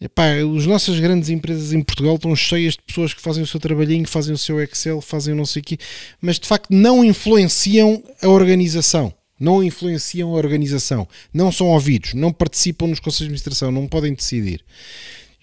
Epá, 0.00 0.32
as 0.32 0.64
nossas 0.64 0.98
grandes 0.98 1.28
empresas 1.28 1.74
em 1.74 1.82
Portugal 1.82 2.14
estão 2.14 2.34
cheias 2.34 2.72
de 2.72 2.80
pessoas 2.86 3.12
que 3.12 3.20
fazem 3.20 3.42
o 3.42 3.46
seu 3.46 3.60
trabalhinho, 3.60 4.08
fazem 4.08 4.32
o 4.32 4.38
seu 4.38 4.58
Excel, 4.58 4.98
fazem 5.02 5.34
não 5.34 5.44
sei 5.44 5.60
o 5.60 5.64
quê, 5.64 5.78
mas 6.22 6.38
de 6.38 6.48
facto 6.48 6.68
não 6.70 7.04
influenciam 7.04 8.02
a 8.22 8.28
organização. 8.28 9.12
Não 9.38 9.62
influenciam 9.62 10.30
a 10.30 10.38
organização. 10.38 11.06
Não 11.32 11.52
são 11.52 11.66
ouvidos, 11.66 12.14
não 12.14 12.32
participam 12.32 12.86
nos 12.86 12.98
conselhos 12.98 13.18
de 13.18 13.24
administração, 13.34 13.70
não 13.70 13.86
podem 13.86 14.14
decidir. 14.14 14.64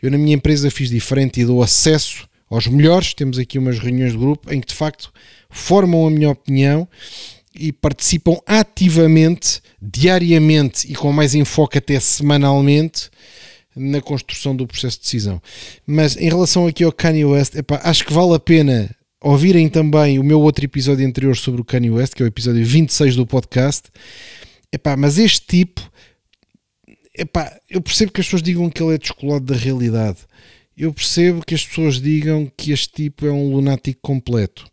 Eu 0.01 0.09
na 0.09 0.17
minha 0.17 0.35
empresa 0.35 0.71
fiz 0.71 0.89
diferente 0.89 1.39
e 1.39 1.45
dou 1.45 1.61
acesso 1.61 2.27
aos 2.49 2.67
melhores. 2.67 3.13
Temos 3.13 3.37
aqui 3.37 3.59
umas 3.59 3.77
reuniões 3.77 4.13
de 4.13 4.17
grupo 4.17 4.51
em 4.51 4.59
que 4.59 4.67
de 4.67 4.75
facto 4.75 5.11
formam 5.51 6.07
a 6.07 6.11
minha 6.11 6.31
opinião 6.31 6.87
e 7.53 7.71
participam 7.71 8.39
ativamente, 8.45 9.61
diariamente 9.79 10.91
e 10.91 10.95
com 10.95 11.11
mais 11.11 11.35
enfoque 11.35 11.77
até 11.77 11.99
semanalmente 11.99 13.09
na 13.77 14.01
construção 14.01 14.55
do 14.55 14.67
processo 14.67 14.97
de 14.97 15.03
decisão. 15.03 15.41
Mas 15.85 16.17
em 16.17 16.29
relação 16.29 16.67
aqui 16.67 16.83
ao 16.83 16.91
Kanye 16.91 17.25
West, 17.25 17.55
epá, 17.55 17.79
acho 17.83 18.05
que 18.05 18.13
vale 18.13 18.33
a 18.33 18.39
pena 18.39 18.89
ouvirem 19.21 19.67
também 19.69 20.19
o 20.19 20.23
meu 20.23 20.39
outro 20.41 20.63
episódio 20.63 21.05
anterior 21.05 21.35
sobre 21.35 21.61
o 21.61 21.65
Kanye 21.65 21.91
West, 21.91 22.13
que 22.13 22.21
é 22.21 22.25
o 22.25 22.27
episódio 22.27 22.65
26 22.65 23.15
do 23.15 23.25
podcast. 23.25 23.89
Epá, 24.71 24.95
mas 24.95 25.17
este 25.17 25.45
tipo, 25.45 25.81
epá, 27.17 27.57
eu 27.69 27.81
percebo 27.81 28.11
que 28.11 28.21
as 28.21 28.27
pessoas 28.27 28.41
digam 28.41 28.69
que 28.69 28.81
ele 28.81 28.95
é 28.95 28.97
descolado 28.97 29.45
da 29.45 29.55
realidade. 29.55 30.19
Eu 30.75 30.93
percebo 30.93 31.43
que 31.45 31.55
as 31.55 31.65
pessoas 31.65 31.99
digam 31.99 32.51
que 32.55 32.71
este 32.71 32.89
tipo 32.93 33.25
é 33.25 33.31
um 33.31 33.51
lunático 33.51 33.99
completo. 34.01 34.69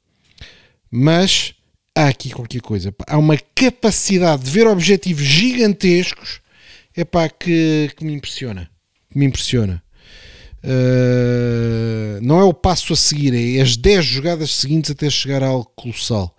Mas 0.91 1.55
há 1.95 2.09
aqui 2.09 2.31
qualquer 2.31 2.61
coisa. 2.61 2.91
Epá, 2.91 3.05
há 3.09 3.19
uma 3.19 3.39
capacidade 3.55 4.45
de 4.45 4.51
ver 4.51 4.67
objetivos 4.67 5.23
gigantescos 5.23 6.41
epá, 6.97 7.29
que, 7.29 7.91
que 7.97 8.05
me 8.05 8.13
impressiona 8.13 8.71
que 9.15 9.19
me 9.19 9.25
impressiona. 9.25 9.83
Uh, 10.63 12.21
não 12.21 12.41
é 12.41 12.45
o 12.45 12.53
passo 12.53 12.93
a 12.93 12.97
seguir, 12.97 13.35
é 13.35 13.61
as 13.61 13.77
10 13.77 14.05
jogadas 14.05 14.51
seguintes 14.51 14.91
até 14.91 15.09
chegar 15.09 15.43
a 15.43 15.47
algo 15.47 15.71
colossal. 15.77 16.37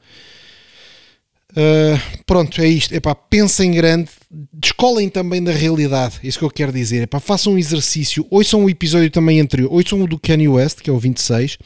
Uh, 1.52 2.24
pronto, 2.26 2.62
é 2.62 2.68
isto. 2.68 2.94
Epá, 2.94 3.16
pensem 3.16 3.72
grande, 3.72 4.10
descolem 4.52 5.08
também 5.08 5.42
da 5.42 5.54
realidade. 5.54 6.20
É 6.22 6.28
isso 6.28 6.38
que 6.38 6.44
eu 6.44 6.52
quero 6.52 6.74
dizer. 6.74 7.04
Epá, 7.04 7.20
façam 7.20 7.54
um 7.54 7.58
exercício. 7.58 8.28
Ouçam 8.30 8.66
o 8.66 8.70
episódio 8.70 9.10
também 9.10 9.40
anterior. 9.40 9.72
Ouçam 9.72 10.02
o 10.02 10.08
do 10.08 10.20
Kanye 10.20 10.50
West, 10.50 10.82
que 10.82 10.90
é 10.90 10.94
o 10.94 11.00
26. 11.00 11.58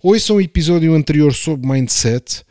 Ouçam 0.00 0.36
o 0.36 0.40
episódio 0.40 0.94
anterior 0.94 1.34
sobre 1.34 1.68
mindset 1.68 2.44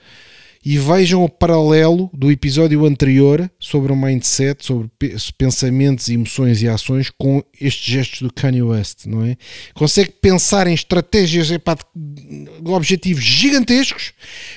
e 0.64 0.78
vejam 0.78 1.24
o 1.24 1.30
paralelo 1.30 2.10
do 2.14 2.32
episódio 2.32 2.86
anterior 2.86 3.50
sobre 3.60 3.92
o 3.92 3.96
mindset, 3.96 4.64
sobre 4.64 4.92
pensamentos, 5.36 6.08
emoções 6.08 6.62
e 6.62 6.68
ações 6.68 7.10
com 7.10 7.44
estes 7.60 7.84
gestos 7.84 8.22
do 8.22 8.32
Kanye 8.32 8.62
West, 8.62 9.06
não 9.08 9.26
é? 9.26 9.36
Consegue 9.74 10.12
pensar 10.22 10.68
em 10.68 10.74
estratégias 10.74 11.50
epá, 11.50 11.76
de 11.96 12.72
objetivos 12.72 13.24
gigantescos, 13.24 14.14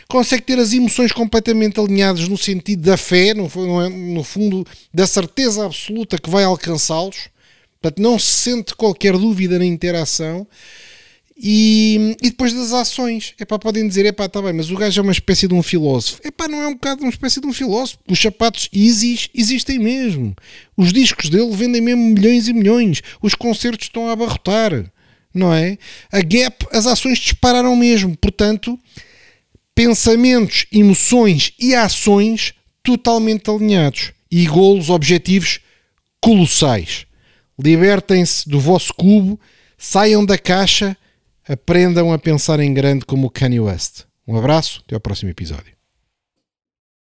consegue 0.06 0.42
ter 0.42 0.58
as 0.58 0.74
emoções 0.74 1.10
completamente 1.10 1.80
alinhadas 1.80 2.28
no 2.28 2.36
sentido 2.36 2.82
da 2.82 2.98
fé, 2.98 3.32
no, 3.32 3.46
é? 3.80 3.88
no 3.88 4.22
fundo 4.22 4.66
da 4.92 5.06
certeza 5.06 5.64
absoluta 5.64 6.18
que 6.18 6.28
vai 6.28 6.44
alcançá-los, 6.44 7.28
portanto 7.80 8.02
não 8.02 8.18
se 8.18 8.26
sente 8.26 8.74
qualquer 8.74 9.16
dúvida 9.16 9.58
na 9.58 9.64
interação 9.64 10.46
E, 11.36 12.16
e 12.22 12.30
depois 12.30 12.52
das 12.52 12.72
ações, 12.72 13.34
é 13.38 13.44
pá, 13.44 13.58
podem 13.58 13.86
dizer, 13.88 14.06
é 14.06 14.12
pá, 14.12 14.28
tá 14.28 14.40
bem, 14.40 14.52
mas 14.52 14.70
o 14.70 14.76
gajo 14.76 15.00
é 15.00 15.02
uma 15.02 15.12
espécie 15.12 15.48
de 15.48 15.54
um 15.54 15.62
filósofo. 15.62 16.20
É 16.22 16.30
pá, 16.30 16.46
não 16.46 16.62
é 16.62 16.68
um 16.68 16.74
bocado 16.74 17.02
uma 17.02 17.10
espécie 17.10 17.40
de 17.40 17.46
um 17.46 17.52
filósofo. 17.52 17.98
Os 18.08 18.20
sapatos 18.20 18.68
Yeezys 18.74 19.28
existem 19.34 19.78
mesmo. 19.78 20.34
Os 20.76 20.92
discos 20.92 21.28
dele 21.28 21.50
vendem 21.50 21.80
mesmo 21.80 22.02
milhões 22.02 22.46
e 22.46 22.52
milhões. 22.52 23.02
Os 23.20 23.34
concertos 23.34 23.86
estão 23.86 24.08
a 24.08 24.12
abarrotar, 24.12 24.92
não 25.34 25.52
é? 25.52 25.76
A 26.12 26.20
Gap, 26.20 26.66
as 26.70 26.86
ações 26.86 27.18
dispararam 27.18 27.74
mesmo. 27.74 28.16
Portanto, 28.16 28.78
pensamentos, 29.74 30.66
emoções 30.70 31.52
e 31.58 31.74
ações 31.74 32.54
totalmente 32.80 33.50
alinhados 33.50 34.12
e 34.30 34.46
golos, 34.46 34.88
objetivos 34.88 35.58
colossais. 36.20 37.06
Libertem-se 37.58 38.48
do 38.48 38.60
vosso 38.60 38.94
cubo, 38.94 39.38
saiam 39.76 40.24
da 40.24 40.38
caixa 40.38 40.96
aprendam 41.48 42.12
a 42.12 42.18
pensar 42.18 42.60
em 42.60 42.72
grande 42.72 43.04
como 43.04 43.30
Kanye 43.30 43.60
West. 43.60 44.04
Um 44.26 44.36
abraço, 44.36 44.82
até 44.86 44.94
ao 44.94 45.00
próximo 45.00 45.30
episódio. 45.30 45.74